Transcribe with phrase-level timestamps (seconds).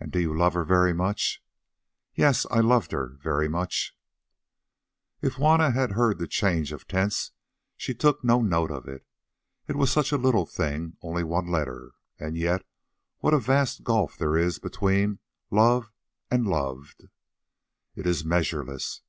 [0.00, 1.44] "And do you love her very much?"
[2.14, 3.94] "Yes, I loved her very much."
[5.20, 7.32] If Juanna heard the change of tense
[7.76, 9.04] she took no note of it;
[9.68, 11.92] it was such a little thing, only one letter.
[12.18, 12.64] And yet
[13.18, 15.18] what a vast gulf there is between
[15.50, 15.92] love
[16.30, 17.10] and loved!
[17.94, 19.02] It is measureless.